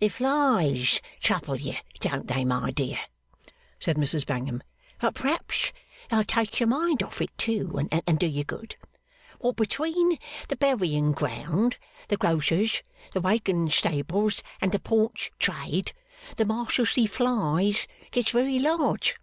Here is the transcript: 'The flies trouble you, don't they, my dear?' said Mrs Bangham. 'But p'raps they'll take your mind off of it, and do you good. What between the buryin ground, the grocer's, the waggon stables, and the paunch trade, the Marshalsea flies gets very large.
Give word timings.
'The 0.00 0.08
flies 0.08 1.00
trouble 1.20 1.58
you, 1.58 1.74
don't 2.00 2.26
they, 2.26 2.44
my 2.44 2.72
dear?' 2.72 2.98
said 3.78 3.94
Mrs 3.96 4.26
Bangham. 4.26 4.60
'But 5.00 5.14
p'raps 5.14 5.72
they'll 6.08 6.24
take 6.24 6.58
your 6.58 6.66
mind 6.66 7.04
off 7.04 7.20
of 7.20 7.28
it, 7.38 7.46
and 8.08 8.18
do 8.18 8.26
you 8.26 8.42
good. 8.42 8.74
What 9.38 9.54
between 9.54 10.18
the 10.48 10.56
buryin 10.56 11.12
ground, 11.12 11.76
the 12.08 12.16
grocer's, 12.16 12.82
the 13.12 13.20
waggon 13.20 13.70
stables, 13.70 14.42
and 14.60 14.72
the 14.72 14.80
paunch 14.80 15.30
trade, 15.38 15.92
the 16.36 16.44
Marshalsea 16.44 17.06
flies 17.06 17.86
gets 18.10 18.32
very 18.32 18.58
large. 18.58 19.14